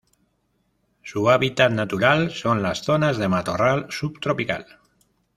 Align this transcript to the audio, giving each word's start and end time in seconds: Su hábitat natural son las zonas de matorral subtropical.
Su 1.03 1.29
hábitat 1.29 1.71
natural 1.71 2.31
son 2.31 2.63
las 2.63 2.81
zonas 2.85 3.19
de 3.19 3.27
matorral 3.29 3.85
subtropical. 3.91 4.65